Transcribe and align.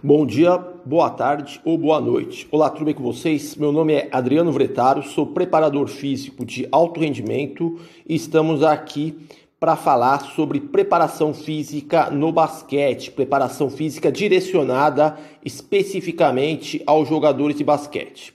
Bom 0.00 0.24
dia, 0.24 0.56
boa 0.84 1.10
tarde 1.10 1.60
ou 1.64 1.76
boa 1.76 2.00
noite. 2.00 2.46
Olá, 2.52 2.70
tudo 2.70 2.84
bem 2.84 2.94
com 2.94 3.02
vocês? 3.02 3.56
Meu 3.56 3.72
nome 3.72 3.94
é 3.94 4.08
Adriano 4.12 4.52
Vretaro, 4.52 5.02
sou 5.02 5.26
preparador 5.26 5.88
físico 5.88 6.46
de 6.46 6.68
alto 6.70 7.00
rendimento 7.00 7.80
e 8.08 8.14
estamos 8.14 8.62
aqui 8.62 9.26
para 9.58 9.74
falar 9.74 10.20
sobre 10.20 10.60
preparação 10.60 11.34
física 11.34 12.10
no 12.10 12.30
basquete, 12.30 13.10
preparação 13.10 13.68
física 13.68 14.12
direcionada 14.12 15.18
especificamente 15.44 16.80
aos 16.86 17.08
jogadores 17.08 17.56
de 17.56 17.64
basquete. 17.64 18.32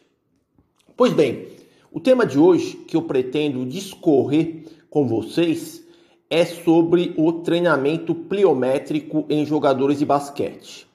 Pois 0.97 1.13
bem, 1.13 1.47
o 1.93 2.01
tema 2.01 2.25
de 2.25 2.37
hoje 2.37 2.75
que 2.75 2.97
eu 2.97 3.03
pretendo 3.03 3.65
discorrer 3.65 4.65
com 4.89 5.07
vocês 5.07 5.81
é 6.29 6.43
sobre 6.43 7.13
o 7.15 7.31
treinamento 7.31 8.13
pliométrico 8.13 9.25
em 9.29 9.45
jogadores 9.45 9.97
de 9.97 10.05
basquete. 10.05 10.91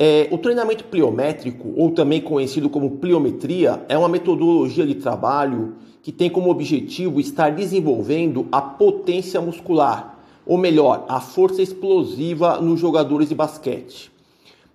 É, 0.00 0.28
o 0.30 0.38
treinamento 0.38 0.84
pliométrico, 0.84 1.72
ou 1.76 1.90
também 1.90 2.20
conhecido 2.20 2.70
como 2.70 2.98
pliometria, 2.98 3.84
é 3.88 3.98
uma 3.98 4.08
metodologia 4.08 4.86
de 4.86 4.94
trabalho 4.94 5.74
que 6.00 6.12
tem 6.12 6.30
como 6.30 6.50
objetivo 6.50 7.18
estar 7.18 7.50
desenvolvendo 7.50 8.46
a 8.52 8.62
potência 8.62 9.40
muscular, 9.40 10.20
ou 10.46 10.56
melhor, 10.56 11.04
a 11.08 11.20
força 11.20 11.60
explosiva 11.60 12.60
nos 12.60 12.78
jogadores 12.78 13.28
de 13.28 13.34
basquete. 13.34 14.12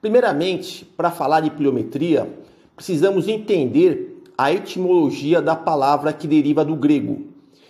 Primeiramente, 0.02 0.84
para 0.84 1.10
falar 1.10 1.40
de 1.40 1.52
pliometria, 1.52 2.30
precisamos 2.76 3.30
entender 3.30 4.22
a 4.38 4.52
etimologia 4.52 5.42
da 5.42 5.56
palavra 5.56 6.12
que 6.12 6.28
deriva 6.28 6.66
do 6.66 6.76
grego, 6.76 7.28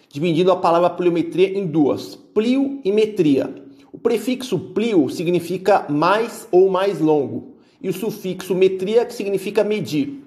dividindo 0.10 0.52
a 0.52 0.56
palavra 0.56 0.90
pliometria 0.90 1.56
em 1.56 1.68
duas: 1.68 2.16
plio 2.16 2.82
e 2.84 2.92
metria. 2.92 3.63
O 3.94 4.00
prefixo 4.00 4.58
plio 4.58 5.08
significa 5.08 5.86
mais 5.88 6.48
ou 6.52 6.68
mais 6.68 7.00
longo, 7.00 7.54
e 7.80 7.88
o 7.88 7.94
sufixo 7.94 8.56
metria 8.56 9.06
que 9.06 9.14
significa 9.14 9.64
medir. 9.64 10.26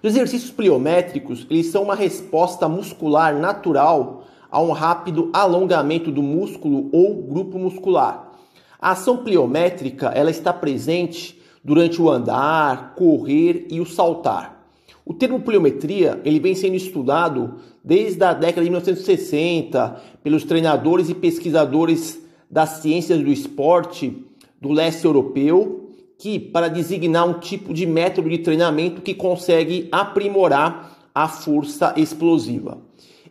Os 0.00 0.12
exercícios 0.12 0.52
pliométricos, 0.52 1.44
eles 1.50 1.66
são 1.66 1.82
uma 1.82 1.96
resposta 1.96 2.68
muscular 2.68 3.36
natural 3.36 4.24
a 4.48 4.60
um 4.62 4.70
rápido 4.70 5.28
alongamento 5.32 6.12
do 6.12 6.22
músculo 6.22 6.88
ou 6.92 7.20
grupo 7.24 7.58
muscular. 7.58 8.30
A 8.80 8.92
ação 8.92 9.16
pliométrica, 9.16 10.12
ela 10.14 10.30
está 10.30 10.52
presente 10.52 11.42
durante 11.64 12.00
o 12.00 12.08
andar, 12.08 12.94
correr 12.94 13.66
e 13.70 13.80
o 13.80 13.86
saltar. 13.86 14.68
O 15.04 15.12
termo 15.12 15.40
pliometria 15.40 16.20
ele 16.24 16.38
vem 16.38 16.54
sendo 16.54 16.76
estudado 16.76 17.56
desde 17.82 18.22
a 18.22 18.32
década 18.32 18.62
de 18.62 18.70
1960 18.70 20.00
pelos 20.22 20.44
treinadores 20.44 21.08
e 21.08 21.14
pesquisadores 21.14 22.22
das 22.52 22.82
ciências 22.82 23.18
do 23.18 23.30
esporte 23.30 24.14
do 24.60 24.70
leste 24.70 25.06
europeu, 25.06 25.90
que 26.18 26.38
para 26.38 26.68
designar 26.68 27.26
um 27.26 27.40
tipo 27.40 27.72
de 27.72 27.86
método 27.86 28.28
de 28.28 28.38
treinamento 28.38 29.00
que 29.00 29.14
consegue 29.14 29.88
aprimorar 29.90 31.08
a 31.14 31.26
força 31.26 31.94
explosiva. 31.96 32.78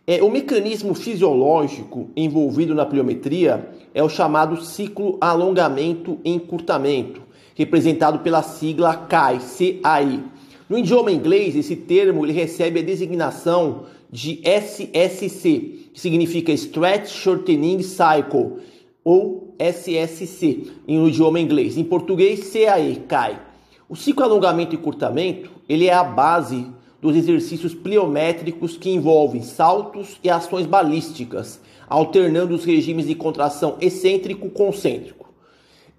É, 0.06 0.22
o 0.24 0.32
mecanismo 0.32 0.96
fisiológico 0.96 2.10
envolvido 2.18 2.74
na 2.74 2.86
pliometria 2.86 3.70
é 3.94 4.04
o 4.04 4.10
chamado 4.10 4.62
ciclo 4.62 5.18
alongamento-encurtamento, 5.22 7.22
representado 7.56 8.20
pela 8.20 8.42
sigla 8.42 8.96
CAI, 8.96 9.40
CAI. 9.40 10.24
No 10.68 10.78
idioma 10.78 11.12
inglês, 11.12 11.56
esse 11.56 11.76
termo 11.76 12.26
ele 12.26 12.34
recebe 12.34 12.80
a 12.80 12.84
designação 12.84 13.84
de 14.12 14.42
SSC, 14.44 15.90
que 15.94 16.02
significa 16.02 16.52
Stretch 16.52 17.10
Shortening 17.10 17.84
Cycle, 17.84 18.58
ou 19.04 19.56
SSC 19.58 20.72
em 20.88 21.08
idioma 21.08 21.40
inglês. 21.40 21.78
Em 21.78 21.84
português, 21.84 22.52
CAE, 22.52 23.04
CAI. 23.08 23.42
O 23.90 23.96
ciclo 23.96 24.24
alongamento 24.24 24.76
e 24.76 24.78
curtamento, 24.78 25.52
ele 25.68 25.88
é 25.88 25.94
a 25.94 26.04
base 26.04 26.66
dos 27.02 27.16
exercícios 27.16 27.74
pliométricos 27.74 28.78
que 28.78 28.90
envolvem 28.90 29.42
saltos 29.42 30.20
e 30.24 30.30
ações 30.30 30.66
balísticas, 30.66 31.60
alternando 31.90 32.54
os 32.54 32.64
regimes 32.64 33.08
de 33.08 33.16
contração 33.16 33.76
excêntrico-concêntrico. 33.82 35.30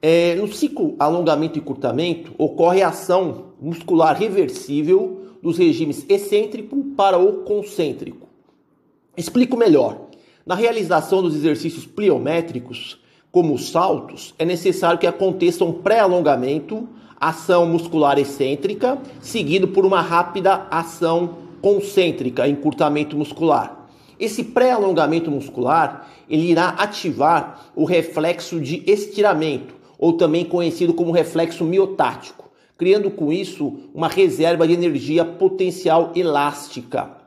É, 0.01 0.35
no 0.37 0.53
ciclo 0.53 0.97
alongamento 0.99 1.59
e 1.59 1.63
curtamento, 1.63 2.33
ocorre 2.39 2.83
a 2.83 2.89
ação 2.89 3.53
muscular 3.61 4.17
reversível 4.17 5.23
dos 5.43 5.59
regimes 5.59 6.07
excêntrico 6.09 6.83
para 6.97 7.19
o 7.19 7.43
concêntrico. 7.43 8.29
Explico 9.17 9.57
melhor. 9.57 10.09
Na 10.45 10.57
realização 10.57 11.23
dos 11.23 11.37
exercícios 11.37 11.87
pliométricos, 11.87 12.99
como 13.31 13.55
os 13.55 13.71
saltos, 13.71 14.35
é 14.37 14.45
necessário 14.45 14.99
que 14.99 15.07
aconteça 15.07 15.65
um 15.65 15.73
pré-alongamento, 15.73 16.89
ação 17.21 17.65
muscular 17.65 18.19
excêntrica, 18.19 18.99
seguido 19.21 19.69
por 19.69 19.87
uma 19.87 20.01
rápida 20.01 20.67
ação 20.69 21.39
concêntrica, 21.61 22.49
encurtamento 22.49 23.17
muscular. 23.17 23.87
Esse 24.19 24.43
pré-alongamento 24.43 25.31
muscular, 25.31 26.09
ele 26.29 26.51
irá 26.51 26.71
ativar 26.71 27.71
o 27.77 27.85
reflexo 27.85 28.59
de 28.61 28.83
estiramento, 28.85 29.77
ou 29.97 30.15
também 30.15 30.45
conhecido 30.45 30.93
como 30.93 31.13
reflexo 31.13 31.65
miotático, 31.65 32.51
criando 32.77 33.13
com 33.13 33.33
isso 33.33 33.75
uma 33.95 34.09
reserva 34.09 34.67
de 34.67 34.75
energia 34.75 35.25
potencial 35.25 36.11
elástica 36.17 37.22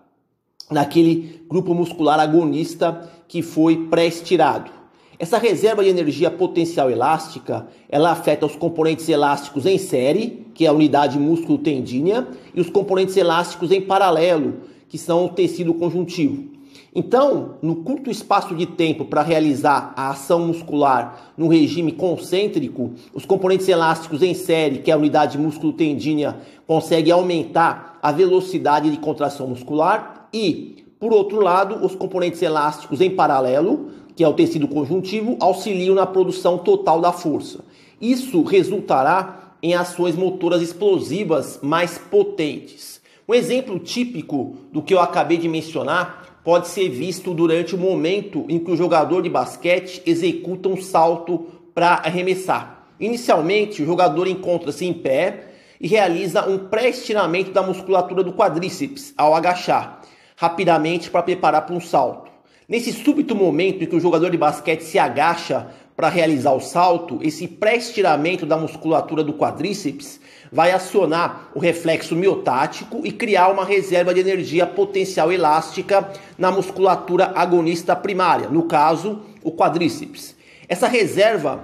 naquele 0.69 1.41
grupo 1.47 1.73
muscular 1.73 2.19
agonista 2.19 3.09
que 3.27 3.41
foi 3.41 3.87
pré-estirado. 3.87 4.71
Essa 5.17 5.37
reserva 5.37 5.83
de 5.83 5.89
energia 5.89 6.29
potencial 6.29 6.91
elástica, 6.91 7.67
ela 7.89 8.11
afeta 8.11 8.45
os 8.45 8.55
componentes 8.55 9.07
elásticos 9.07 9.65
em 9.65 9.77
série, 9.77 10.45
que 10.53 10.65
é 10.65 10.67
a 10.67 10.73
unidade 10.73 11.17
músculo-tendínea, 11.17 12.27
e 12.53 12.59
os 12.59 12.69
componentes 12.69 13.15
elásticos 13.15 13.71
em 13.71 13.81
paralelo, 13.81 14.55
que 14.89 14.97
são 14.97 15.25
o 15.25 15.29
tecido 15.29 15.73
conjuntivo. 15.73 16.55
Então, 16.93 17.55
no 17.61 17.77
curto 17.77 18.09
espaço 18.09 18.55
de 18.55 18.65
tempo 18.65 19.05
para 19.05 19.21
realizar 19.21 19.93
a 19.97 20.11
ação 20.11 20.47
muscular 20.47 21.33
no 21.37 21.47
regime 21.47 21.91
concêntrico, 21.91 22.91
os 23.13 23.25
componentes 23.25 23.67
elásticos 23.67 24.21
em 24.21 24.33
série, 24.33 24.79
que 24.79 24.91
é 24.91 24.93
a 24.93 24.97
unidade 24.97 25.37
músculo-tendínea, 25.37 26.37
conseguem 26.65 27.11
aumentar 27.11 27.99
a 28.01 28.11
velocidade 28.11 28.89
de 28.89 28.97
contração 28.97 29.47
muscular 29.47 30.14
e, 30.35 30.83
por 30.99 31.13
outro 31.13 31.39
lado, 31.39 31.85
os 31.85 31.95
componentes 31.95 32.41
elásticos 32.41 32.99
em 32.99 33.09
paralelo, 33.09 33.89
que 34.13 34.21
é 34.21 34.27
o 34.27 34.33
tecido 34.33 34.67
conjuntivo, 34.67 35.37
auxiliam 35.39 35.95
na 35.95 36.05
produção 36.05 36.57
total 36.57 36.99
da 36.99 37.13
força. 37.13 37.63
Isso 38.01 38.43
resultará 38.43 39.55
em 39.63 39.73
ações 39.73 40.13
motoras 40.17 40.61
explosivas 40.61 41.59
mais 41.63 41.97
potentes. 41.97 42.99
Um 43.25 43.33
exemplo 43.33 43.79
típico 43.79 44.57
do 44.73 44.81
que 44.81 44.93
eu 44.93 44.99
acabei 44.99 45.37
de 45.37 45.47
mencionar 45.47 46.41
pode 46.43 46.67
ser 46.67 46.89
visto 46.89 47.33
durante 47.33 47.73
o 47.73 47.77
momento 47.77 48.45
em 48.49 48.59
que 48.59 48.69
o 48.69 48.75
jogador 48.75 49.21
de 49.21 49.29
basquete 49.29 50.01
executa 50.05 50.67
um 50.67 50.81
salto 50.81 51.47
para 51.73 51.93
arremessar. 51.93 52.87
Inicialmente, 52.99 53.81
o 53.81 53.85
jogador 53.85 54.27
encontra-se 54.27 54.85
em 54.85 54.93
pé 54.93 55.45
e 55.79 55.87
realiza 55.87 56.47
um 56.47 56.57
pré-estiramento 56.57 57.51
da 57.51 57.63
musculatura 57.63 58.21
do 58.21 58.33
quadríceps 58.33 59.13
ao 59.17 59.33
agachar, 59.33 60.01
rapidamente 60.35 61.09
para 61.09 61.23
preparar 61.23 61.65
para 61.65 61.75
um 61.75 61.81
salto. 61.81 62.31
Nesse 62.67 62.91
súbito 62.91 63.35
momento 63.35 63.83
em 63.83 63.87
que 63.87 63.95
o 63.95 63.99
jogador 63.99 64.31
de 64.31 64.37
basquete 64.37 64.81
se 64.81 64.97
agacha 64.97 65.67
para 65.95 66.09
realizar 66.09 66.51
o 66.51 66.59
salto, 66.59 67.19
esse 67.21 67.47
pré-estiramento 67.47 68.45
da 68.45 68.57
musculatura 68.57 69.23
do 69.23 69.33
quadríceps 69.33 70.19
vai 70.51 70.71
acionar 70.71 71.51
o 71.53 71.59
reflexo 71.59 72.15
miotático 72.15 73.01
e 73.03 73.11
criar 73.11 73.49
uma 73.49 73.63
reserva 73.63 74.13
de 74.13 74.19
energia 74.19 74.65
potencial 74.65 75.31
elástica 75.31 76.09
na 76.37 76.51
musculatura 76.51 77.31
agonista 77.35 77.95
primária, 77.95 78.49
no 78.49 78.63
caso, 78.63 79.21
o 79.43 79.51
quadríceps. 79.51 80.35
Essa 80.67 80.87
reserva 80.87 81.63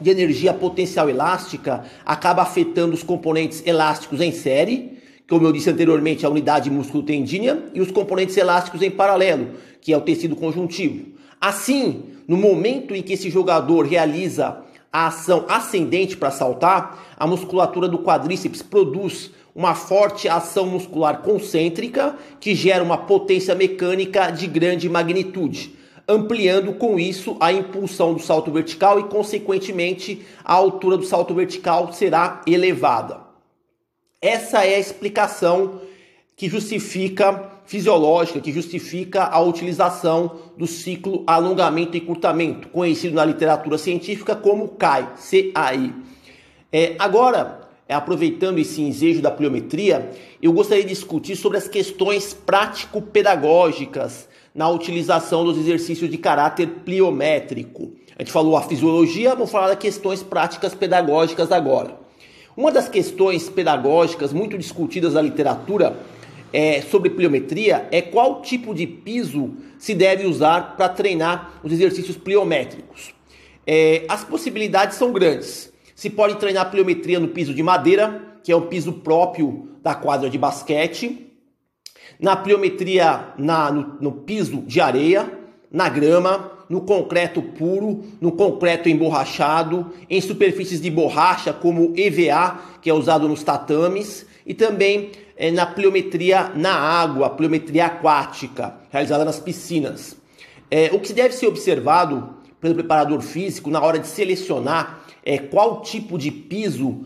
de 0.00 0.10
energia 0.10 0.54
potencial 0.54 1.10
elástica 1.10 1.84
acaba 2.04 2.42
afetando 2.42 2.94
os 2.94 3.02
componentes 3.02 3.62
elásticos 3.66 4.20
em 4.20 4.32
série, 4.32 4.99
como 5.30 5.46
eu 5.46 5.52
disse 5.52 5.70
anteriormente, 5.70 6.26
a 6.26 6.28
unidade 6.28 6.68
músculo-tendínea, 6.68 7.66
e 7.72 7.80
os 7.80 7.92
componentes 7.92 8.36
elásticos 8.36 8.82
em 8.82 8.90
paralelo, 8.90 9.50
que 9.80 9.92
é 9.92 9.96
o 9.96 10.00
tecido 10.00 10.34
conjuntivo. 10.34 11.06
Assim, 11.40 12.02
no 12.26 12.36
momento 12.36 12.96
em 12.96 13.00
que 13.00 13.12
esse 13.12 13.30
jogador 13.30 13.86
realiza 13.86 14.58
a 14.92 15.06
ação 15.06 15.44
ascendente 15.48 16.16
para 16.16 16.32
saltar, 16.32 17.14
a 17.16 17.28
musculatura 17.28 17.86
do 17.86 18.00
quadríceps 18.00 18.60
produz 18.60 19.30
uma 19.54 19.72
forte 19.72 20.28
ação 20.28 20.66
muscular 20.66 21.22
concêntrica 21.22 22.16
que 22.40 22.52
gera 22.52 22.82
uma 22.82 22.98
potência 22.98 23.54
mecânica 23.54 24.32
de 24.32 24.48
grande 24.48 24.88
magnitude, 24.88 25.76
ampliando 26.08 26.72
com 26.72 26.98
isso 26.98 27.36
a 27.38 27.52
impulsão 27.52 28.14
do 28.14 28.20
salto 28.20 28.50
vertical 28.50 28.98
e, 28.98 29.04
consequentemente, 29.04 30.22
a 30.44 30.54
altura 30.54 30.96
do 30.96 31.04
salto 31.04 31.32
vertical 31.32 31.92
será 31.92 32.40
elevada. 32.48 33.29
Essa 34.22 34.66
é 34.66 34.74
a 34.74 34.78
explicação 34.78 35.80
que 36.36 36.46
justifica 36.46 37.52
fisiológica, 37.64 38.38
que 38.38 38.52
justifica 38.52 39.24
a 39.24 39.40
utilização 39.40 40.40
do 40.58 40.66
ciclo 40.66 41.24
alongamento 41.26 41.96
e 41.96 42.00
curtamento, 42.02 42.68
conhecido 42.68 43.14
na 43.14 43.24
literatura 43.24 43.78
científica 43.78 44.34
como 44.34 44.68
CAI, 44.68 45.08
CAI. 45.54 45.94
É, 46.70 46.96
agora, 46.98 47.68
é, 47.88 47.94
aproveitando 47.94 48.58
esse 48.58 48.82
ensejo 48.82 49.22
da 49.22 49.30
pliometria, 49.30 50.10
eu 50.42 50.52
gostaria 50.52 50.84
de 50.84 50.90
discutir 50.90 51.34
sobre 51.34 51.56
as 51.56 51.66
questões 51.66 52.34
prático-pedagógicas 52.34 54.28
na 54.54 54.68
utilização 54.68 55.44
dos 55.44 55.56
exercícios 55.56 56.10
de 56.10 56.18
caráter 56.18 56.66
pliométrico. 56.84 57.92
A 58.18 58.22
gente 58.22 58.32
falou 58.32 58.54
a 58.54 58.62
fisiologia, 58.62 59.34
vamos 59.34 59.50
falar 59.50 59.68
das 59.68 59.78
questões 59.78 60.22
práticas 60.22 60.74
pedagógicas 60.74 61.50
agora. 61.50 61.99
Uma 62.60 62.70
das 62.70 62.90
questões 62.90 63.48
pedagógicas 63.48 64.34
muito 64.34 64.58
discutidas 64.58 65.14
na 65.14 65.22
literatura 65.22 65.98
é, 66.52 66.82
sobre 66.82 67.08
pliometria 67.08 67.88
é 67.90 68.02
qual 68.02 68.42
tipo 68.42 68.74
de 68.74 68.86
piso 68.86 69.54
se 69.78 69.94
deve 69.94 70.26
usar 70.26 70.76
para 70.76 70.90
treinar 70.90 71.58
os 71.64 71.72
exercícios 71.72 72.18
pliométricos. 72.18 73.14
É, 73.66 74.04
as 74.10 74.24
possibilidades 74.24 74.98
são 74.98 75.10
grandes. 75.10 75.72
Se 75.94 76.10
pode 76.10 76.34
treinar 76.34 76.70
pliometria 76.70 77.18
no 77.18 77.28
piso 77.28 77.54
de 77.54 77.62
madeira, 77.62 78.36
que 78.44 78.52
é 78.52 78.56
um 78.56 78.66
piso 78.66 78.92
próprio 78.92 79.70
da 79.82 79.94
quadra 79.94 80.28
de 80.28 80.36
basquete, 80.36 81.32
na 82.20 82.36
pliometria 82.36 83.32
na, 83.38 83.72
no, 83.72 83.96
no 84.02 84.12
piso 84.12 84.58
de 84.66 84.82
areia, 84.82 85.32
na 85.72 85.88
grama, 85.88 86.59
no 86.70 86.82
concreto 86.82 87.42
puro, 87.42 88.04
no 88.20 88.30
concreto 88.30 88.88
emborrachado, 88.88 89.92
em 90.08 90.20
superfícies 90.20 90.80
de 90.80 90.88
borracha 90.88 91.52
como 91.52 91.92
EVA, 91.96 92.60
que 92.80 92.88
é 92.88 92.94
usado 92.94 93.28
nos 93.28 93.42
tatames, 93.42 94.24
e 94.46 94.54
também 94.54 95.10
é, 95.36 95.50
na 95.50 95.66
pliometria 95.66 96.52
na 96.54 96.72
água, 96.72 97.28
pliometria 97.30 97.86
aquática, 97.86 98.76
realizada 98.88 99.24
nas 99.24 99.40
piscinas. 99.40 100.16
É, 100.70 100.90
o 100.92 101.00
que 101.00 101.12
deve 101.12 101.34
ser 101.34 101.48
observado 101.48 102.36
pelo 102.60 102.76
preparador 102.76 103.20
físico 103.20 103.68
na 103.68 103.82
hora 103.82 103.98
de 103.98 104.06
selecionar 104.06 105.00
é, 105.24 105.38
qual 105.38 105.82
tipo 105.82 106.16
de 106.16 106.30
piso 106.30 107.04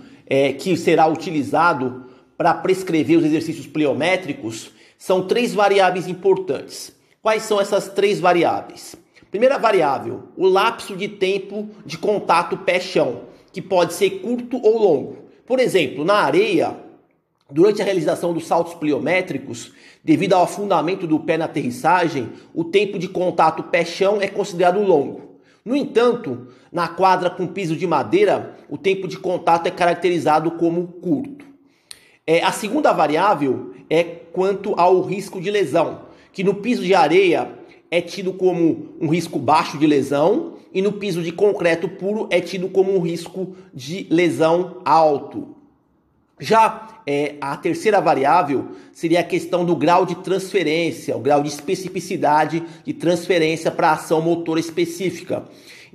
que 0.59 0.75
será 0.75 1.07
utilizado 1.07 2.07
para 2.35 2.55
prescrever 2.55 3.19
os 3.19 3.27
exercícios 3.27 3.67
pliométricos 3.67 4.71
são 4.97 5.27
três 5.27 5.53
variáveis 5.53 6.09
importantes. 6.09 6.97
Quais 7.21 7.43
são 7.43 7.61
essas 7.61 7.89
três 7.89 8.21
variáveis? 8.21 8.97
Primeira 9.35 9.59
variável, 9.59 10.29
o 10.37 10.47
lapso 10.47 10.95
de 10.97 11.09
tempo 11.09 11.69
de 11.85 11.99
contato 11.99 12.57
pé-chão, 12.59 13.23
que 13.53 13.61
pode 13.61 13.93
ser 13.93 14.21
curto 14.21 14.61
ou 14.63 14.79
longo. 14.79 15.17
Por 15.45 15.59
exemplo, 15.59 16.05
na 16.05 16.15
areia, 16.15 16.77
Durante 17.51 17.83
a 17.83 17.85
realização 17.85 18.33
dos 18.33 18.47
saltos 18.47 18.75
pliométricos, 18.75 19.73
devido 20.03 20.33
ao 20.33 20.45
afundamento 20.45 21.07
do 21.07 21.21
pé 21.21 21.37
na 21.37 21.45
aterrissagem, 21.45 22.31
o 22.55 22.65
tempo 22.65 22.99
de 22.99 23.07
contato 23.07 23.65
pé-chão 23.65 24.19
é 24.21 24.27
considerado 24.27 24.81
longo. 24.81 25.39
No 25.65 25.77
entanto, 25.77 26.49
na 26.73 26.89
quadra 26.89 27.29
com 27.29 27.47
piso 27.47 27.77
de 27.77 27.87
madeira, 27.87 28.57
o 28.69 28.79
tempo 28.79 29.07
de 29.07 29.19
contato 29.19 29.67
é 29.67 29.71
caracterizado 29.71 30.53
como 30.53 30.87
curto. 30.87 31.45
É, 32.27 32.43
a 32.43 32.51
segunda 32.51 32.93
variável 32.93 33.75
é 33.91 34.03
quanto 34.03 34.75
ao 34.81 35.03
risco 35.03 35.39
de 35.39 35.51
lesão, 35.51 36.03
que 36.33 36.43
no 36.43 36.55
piso 36.55 36.83
de 36.83 36.95
areia 36.95 37.64
é 37.95 38.01
tido 38.01 38.33
como 38.33 38.89
um 39.01 39.07
risco 39.07 39.39
baixo 39.39 39.79
de 39.79 39.87
lesão 39.87 40.55
e 40.73 40.83
no 40.83 40.91
piso 40.91 41.23
de 41.23 41.31
concreto 41.31 41.89
puro 41.89 42.27
é 42.29 42.41
tido 42.41 42.69
como 42.69 42.93
um 42.93 42.99
risco 42.99 43.55
de 43.73 44.09
lesão 44.11 44.79
alto. 44.85 45.55
Já 46.41 46.89
é, 47.07 47.37
a 47.41 47.57
terceira 47.57 48.01
variável 48.01 48.71
seria 48.93 49.21
a 49.21 49.23
questão 49.23 49.65
do 49.65 49.77
grau 49.77 50.05
de 50.05 50.17
transferência, 50.17 51.17
o 51.17 51.21
grau 51.21 51.41
de 51.41 51.49
especificidade 51.49 52.65
de 52.85 52.93
transferência 52.93 53.71
para 53.71 53.93
ação 53.93 54.21
motora 54.21 54.59
específica. 54.59 55.45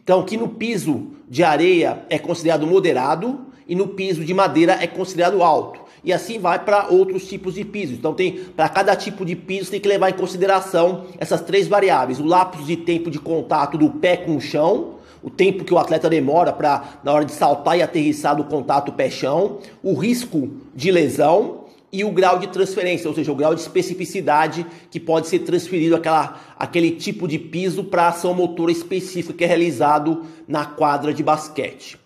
Então, 0.01 0.23
que 0.23 0.37
no 0.37 0.47
piso 0.47 1.07
de 1.29 1.43
areia 1.43 2.05
é 2.09 2.17
considerado 2.17 2.65
moderado 2.65 3.41
e 3.67 3.75
no 3.75 3.89
piso 3.89 4.23
de 4.23 4.33
madeira 4.33 4.77
é 4.81 4.87
considerado 4.87 5.43
alto. 5.43 5.81
E 6.03 6.13
assim 6.13 6.39
vai 6.39 6.59
para 6.59 6.87
outros 6.87 7.27
tipos 7.27 7.55
de 7.55 7.65
pisos. 7.65 7.97
Então, 7.97 8.13
tem 8.13 8.33
para 8.55 8.69
cada 8.69 8.95
tipo 8.95 9.25
de 9.25 9.35
piso 9.35 9.71
tem 9.71 9.79
que 9.79 9.87
levar 9.87 10.09
em 10.09 10.13
consideração 10.13 11.05
essas 11.17 11.41
três 11.41 11.67
variáveis: 11.67 12.19
o 12.19 12.25
lapso 12.25 12.63
de 12.63 12.77
tempo 12.77 13.11
de 13.11 13.19
contato 13.19 13.77
do 13.77 13.89
pé 13.89 14.17
com 14.17 14.35
o 14.35 14.41
chão, 14.41 14.95
o 15.21 15.29
tempo 15.29 15.63
que 15.63 15.73
o 15.73 15.77
atleta 15.77 16.09
demora 16.09 16.53
para 16.53 16.99
na 17.03 17.11
hora 17.11 17.25
de 17.25 17.31
saltar 17.31 17.77
e 17.77 17.81
aterrissar 17.81 18.35
do 18.35 18.43
contato 18.45 18.93
pé-chão, 18.93 19.59
o 19.83 19.93
risco 19.93 20.49
de 20.73 20.91
lesão 20.91 21.65
e 21.91 22.03
o 22.03 22.11
grau 22.11 22.37
de 22.37 22.47
transferência, 22.47 23.09
ou 23.09 23.15
seja, 23.15 23.31
o 23.31 23.35
grau 23.35 23.55
de 23.55 23.61
especificidade 23.61 24.65
que 24.91 24.99
pode 24.99 25.27
ser 25.27 25.39
transferido 25.39 25.95
aquela, 25.95 26.39
aquele 26.57 26.91
tipo 26.91 27.27
de 27.27 27.39
piso 27.39 27.83
para 27.83 28.09
ação 28.09 28.33
motora 28.33 28.71
específica 28.71 29.33
que 29.33 29.43
é 29.43 29.47
realizado 29.47 30.23
na 30.47 30.65
quadra 30.65 31.13
de 31.13 31.23
basquete. 31.23 31.99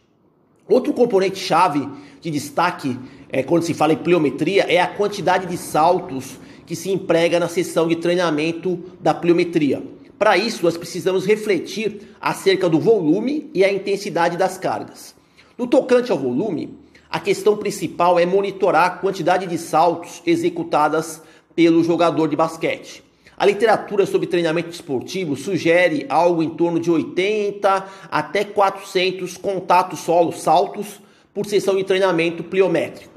Outro 0.70 0.94
componente 0.94 1.38
chave 1.38 1.88
de 2.22 2.32
destaque 2.32 2.98
é, 3.34 3.42
quando 3.42 3.64
se 3.64 3.74
fala 3.74 3.94
em 3.94 3.98
pliometria 3.98 4.64
é 4.70 4.80
a 4.80 4.86
quantidade 4.86 5.48
de 5.48 5.58
saltos 5.58 6.38
que 6.68 6.76
se 6.76 6.92
emprega 6.92 7.40
na 7.40 7.48
sessão 7.48 7.88
de 7.88 7.96
treinamento 7.96 8.80
da 9.02 9.12
pliometria. 9.12 9.82
Para 10.20 10.38
isso, 10.38 10.64
nós 10.64 10.78
precisamos 10.78 11.26
refletir 11.26 12.16
acerca 12.22 12.70
do 12.70 12.80
volume 12.80 13.50
e 13.52 13.66
a 13.66 13.74
intensidade 13.74 14.38
das 14.38 14.60
cargas. 14.60 15.16
No 15.58 15.66
tocante 15.66 16.12
ao 16.12 16.18
volume, 16.18 16.78
a 17.10 17.20
questão 17.20 17.58
principal 17.58 18.20
é 18.20 18.26
monitorar 18.26 18.86
a 18.86 18.98
quantidade 18.98 19.48
de 19.48 19.58
saltos 19.58 20.22
executadas 20.28 21.20
pelo 21.56 21.84
jogador 21.84 22.28
de 22.28 22.36
basquete. 22.36 23.04
A 23.36 23.48
literatura 23.48 24.06
sobre 24.06 24.28
treinamento 24.28 24.70
esportivo 24.70 25.36
sugere 25.36 26.06
algo 26.08 26.44
em 26.44 26.52
torno 26.52 26.80
de 26.80 26.92
80 26.92 27.86
até 28.12 28.44
400 28.44 29.38
contatos 29.38 30.02
solo 30.02 30.32
saltos 30.32 31.02
por 31.34 31.48
sessão 31.48 31.76
de 31.76 31.84
treinamento 31.84 32.44
pliométrico. 32.44 33.13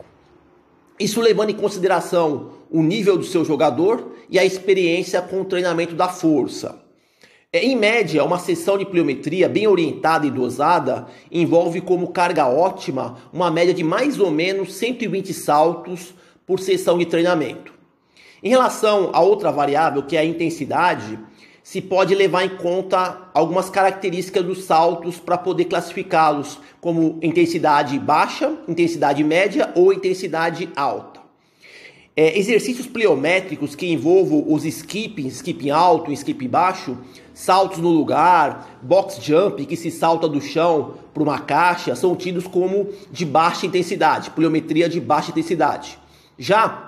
Isso 0.99 1.21
levando 1.21 1.51
em 1.51 1.55
consideração 1.55 2.53
o 2.71 2.83
nível 2.83 3.19
do 3.19 3.25
seu 3.25 3.45
jogador 3.45 4.13
e 4.31 4.39
a 4.39 4.45
experiência 4.45 5.21
com 5.21 5.43
o 5.43 5.45
treinamento 5.45 5.95
da 5.95 6.09
força. 6.09 6.81
É, 7.53 7.65
em 7.65 7.77
média, 7.77 8.25
uma 8.25 8.39
sessão 8.39 8.77
de 8.77 8.85
pliometria 8.85 9.49
bem 9.49 9.67
orientada 9.67 10.27
e 10.27 10.31
dosada 10.31 11.07
envolve 11.31 11.81
como 11.81 12.09
carga 12.09 12.47
ótima 12.47 13.17
uma 13.33 13.51
média 13.51 13.73
de 13.73 13.85
mais 13.85 14.19
ou 14.19 14.31
menos 14.31 14.75
120 14.75 15.33
saltos 15.33 16.15
por 16.47 16.61
sessão 16.61 16.99
de 16.99 17.07
treinamento. 17.07 17.73
Em 18.43 18.49
relação 18.49 19.11
a 19.13 19.21
outra 19.21 19.51
variável, 19.51 20.03
que 20.03 20.17
é 20.17 20.21
a 20.21 20.25
intensidade, 20.25 21.19
se 21.67 21.81
pode 21.81 22.15
levar 22.15 22.45
em 22.45 22.51
conta 22.51 23.29
algumas 23.35 23.69
características 23.69 24.45
dos 24.45 24.63
saltos 24.63 25.19
para 25.19 25.37
poder 25.37 25.65
classificá-los 25.65 26.61
como 26.81 27.19
intensidade 27.21 27.99
baixa, 27.99 28.57
intensidade 28.69 29.25
média 29.25 29.73
ou 29.75 29.93
intensidade 29.93 30.69
alta. 30.77 31.19
É, 32.15 32.39
exercícios 32.39 32.87
pliométricos 32.87 33.75
que 33.75 33.93
envolvam 33.93 34.45
os 34.47 34.65
skipping, 34.65 35.27
skipping 35.27 35.71
alto, 35.71 36.13
skipping 36.13 36.47
baixo, 36.47 36.97
saltos 37.35 37.79
no 37.79 37.91
lugar, 37.91 38.79
box 38.81 39.19
jump, 39.21 39.67
que 39.67 39.77
se 39.77 39.91
salta 39.91 40.29
do 40.29 40.41
chão 40.41 40.95
para 41.13 41.23
uma 41.25 41.41
caixa, 41.41 41.97
são 41.97 42.15
tidos 42.15 42.47
como 42.47 42.91
de 43.11 43.25
baixa 43.25 43.67
intensidade, 43.67 44.31
pliometria 44.31 44.89
de 44.89 45.01
baixa 45.01 45.33
intensidade. 45.33 45.99
Já, 46.39 46.86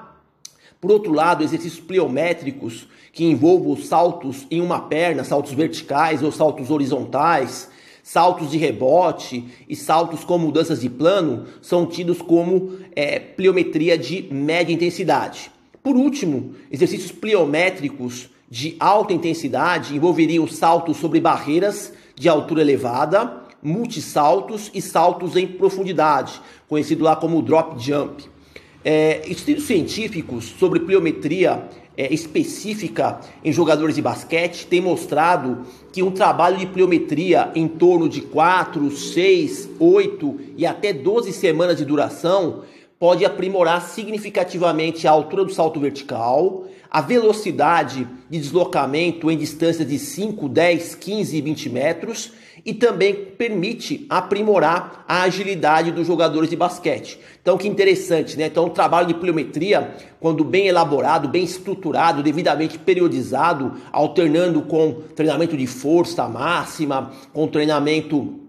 por 0.80 0.92
outro 0.92 1.12
lado, 1.12 1.42
exercícios 1.42 1.80
pliométricos 1.80 2.86
que 3.12 3.24
envolvam 3.24 3.76
saltos 3.76 4.46
em 4.50 4.60
uma 4.60 4.80
perna, 4.80 5.24
saltos 5.24 5.52
verticais 5.52 6.22
ou 6.22 6.30
saltos 6.30 6.70
horizontais, 6.70 7.68
saltos 8.02 8.50
de 8.50 8.58
rebote 8.58 9.44
e 9.68 9.74
saltos 9.74 10.22
com 10.22 10.38
mudanças 10.38 10.80
de 10.80 10.88
plano 10.88 11.46
são 11.60 11.84
tidos 11.84 12.22
como 12.22 12.78
é, 12.94 13.18
pliometria 13.18 13.98
de 13.98 14.32
média 14.32 14.72
intensidade. 14.72 15.50
Por 15.82 15.96
último, 15.96 16.54
exercícios 16.70 17.10
pliométricos 17.10 18.30
de 18.48 18.76
alta 18.78 19.12
intensidade 19.12 19.96
envolveriam 19.96 20.46
saltos 20.46 20.96
sobre 20.96 21.20
barreiras 21.20 21.92
de 22.14 22.28
altura 22.28 22.62
elevada, 22.62 23.42
multisaltos 23.62 24.70
e 24.72 24.80
saltos 24.80 25.36
em 25.36 25.46
profundidade, 25.46 26.40
conhecido 26.68 27.02
lá 27.02 27.16
como 27.16 27.42
drop 27.42 27.82
jump. 27.82 28.37
É, 28.84 29.22
estudos 29.26 29.64
científicos 29.64 30.44
sobre 30.58 30.80
pliometria 30.80 31.68
é, 31.96 32.14
específica 32.14 33.20
em 33.44 33.52
jogadores 33.52 33.96
de 33.96 34.02
basquete 34.02 34.66
têm 34.68 34.80
mostrado 34.80 35.66
que 35.92 36.00
um 36.00 36.12
trabalho 36.12 36.56
de 36.56 36.66
pliometria 36.66 37.50
em 37.56 37.66
torno 37.66 38.08
de 38.08 38.20
4, 38.20 38.88
6, 38.88 39.70
8 39.80 40.40
e 40.56 40.64
até 40.64 40.92
12 40.92 41.32
semanas 41.32 41.76
de 41.76 41.84
duração 41.84 42.62
pode 43.00 43.24
aprimorar 43.24 43.82
significativamente 43.82 45.08
a 45.08 45.10
altura 45.10 45.44
do 45.44 45.52
salto 45.52 45.80
vertical, 45.80 46.66
a 46.88 47.00
velocidade 47.00 48.06
de 48.30 48.38
deslocamento 48.38 49.28
em 49.28 49.36
distâncias 49.36 49.86
de 49.86 49.98
5, 49.98 50.48
10, 50.48 50.94
15 50.94 51.36
e 51.36 51.40
20 51.40 51.68
metros 51.68 52.32
e 52.64 52.74
também 52.74 53.14
permite 53.14 54.06
aprimorar 54.08 55.04
a 55.06 55.22
agilidade 55.22 55.90
dos 55.90 56.06
jogadores 56.06 56.50
de 56.50 56.56
basquete. 56.56 57.18
Então, 57.40 57.56
que 57.56 57.68
interessante, 57.68 58.36
né? 58.36 58.46
Então, 58.46 58.66
o 58.66 58.70
trabalho 58.70 59.08
de 59.08 59.14
pliometria, 59.14 59.94
quando 60.20 60.44
bem 60.44 60.66
elaborado, 60.66 61.28
bem 61.28 61.44
estruturado, 61.44 62.22
devidamente 62.22 62.78
periodizado, 62.78 63.74
alternando 63.92 64.62
com 64.62 65.02
treinamento 65.14 65.56
de 65.56 65.66
força 65.66 66.28
máxima, 66.28 67.12
com 67.32 67.46
treinamento 67.46 68.40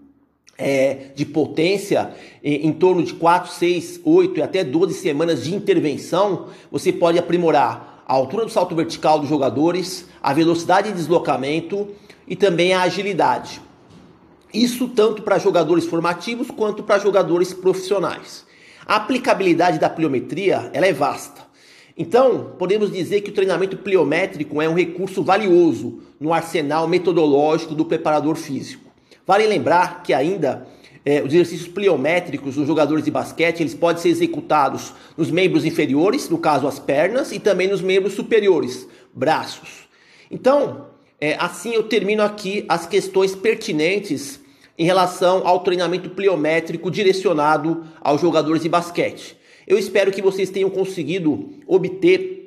é, 0.60 1.06
de 1.14 1.24
potência, 1.24 2.10
em, 2.44 2.66
em 2.66 2.72
torno 2.72 3.02
de 3.02 3.14
4, 3.14 3.50
6, 3.52 4.00
8 4.04 4.38
e 4.38 4.42
até 4.42 4.62
12 4.62 4.94
semanas 4.94 5.44
de 5.44 5.54
intervenção, 5.54 6.48
você 6.70 6.92
pode 6.92 7.18
aprimorar 7.18 8.04
a 8.06 8.12
altura 8.12 8.44
do 8.44 8.50
salto 8.50 8.74
vertical 8.74 9.18
dos 9.18 9.28
jogadores, 9.28 10.06
a 10.22 10.34
velocidade 10.34 10.88
de 10.88 10.96
deslocamento 10.96 11.88
e 12.26 12.36
também 12.36 12.74
a 12.74 12.82
agilidade. 12.82 13.60
Isso 14.52 14.88
tanto 14.88 15.22
para 15.22 15.38
jogadores 15.38 15.86
formativos 15.86 16.50
quanto 16.50 16.82
para 16.82 16.98
jogadores 16.98 17.52
profissionais. 17.52 18.44
A 18.86 18.96
aplicabilidade 18.96 19.78
da 19.78 19.88
pliometria 19.88 20.70
ela 20.72 20.86
é 20.86 20.92
vasta. 20.92 21.48
Então, 21.96 22.54
podemos 22.58 22.90
dizer 22.90 23.20
que 23.20 23.30
o 23.30 23.34
treinamento 23.34 23.76
pliométrico 23.76 24.60
é 24.60 24.68
um 24.68 24.74
recurso 24.74 25.22
valioso 25.22 26.00
no 26.18 26.32
arsenal 26.32 26.88
metodológico 26.88 27.74
do 27.74 27.84
preparador 27.84 28.36
físico. 28.36 28.90
Vale 29.26 29.46
lembrar 29.46 30.02
que 30.02 30.12
ainda 30.12 30.66
é, 31.04 31.22
os 31.22 31.32
exercícios 31.32 31.68
pliométricos 31.68 32.56
dos 32.56 32.66
jogadores 32.66 33.04
de 33.04 33.10
basquete 33.10 33.60
eles 33.60 33.74
podem 33.74 34.02
ser 34.02 34.08
executados 34.08 34.92
nos 35.16 35.30
membros 35.30 35.64
inferiores, 35.64 36.28
no 36.28 36.38
caso 36.38 36.66
as 36.66 36.78
pernas, 36.78 37.32
e 37.32 37.38
também 37.38 37.68
nos 37.68 37.80
membros 37.80 38.14
superiores, 38.14 38.88
braços. 39.14 39.88
Então, 40.30 40.89
é, 41.20 41.36
assim 41.38 41.74
eu 41.74 41.82
termino 41.82 42.22
aqui 42.22 42.64
as 42.68 42.86
questões 42.86 43.34
pertinentes 43.34 44.40
em 44.78 44.84
relação 44.84 45.46
ao 45.46 45.60
treinamento 45.60 46.08
pliométrico 46.08 46.90
direcionado 46.90 47.84
aos 48.00 48.20
jogadores 48.20 48.62
de 48.62 48.68
basquete. 48.68 49.36
Eu 49.66 49.78
espero 49.78 50.10
que 50.10 50.22
vocês 50.22 50.48
tenham 50.48 50.70
conseguido 50.70 51.50
obter 51.66 52.40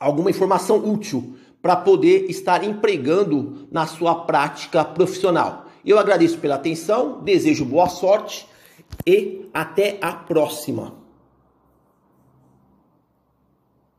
alguma 0.00 0.30
informação 0.30 0.78
útil 0.78 1.36
para 1.60 1.76
poder 1.76 2.24
estar 2.30 2.64
empregando 2.64 3.68
na 3.70 3.86
sua 3.86 4.14
prática 4.14 4.84
profissional. 4.84 5.66
Eu 5.84 5.98
agradeço 5.98 6.38
pela 6.38 6.54
atenção, 6.54 7.22
desejo 7.22 7.64
boa 7.64 7.88
sorte 7.88 8.46
e 9.06 9.42
até 9.52 9.98
a 10.00 10.12
próxima. 10.12 11.03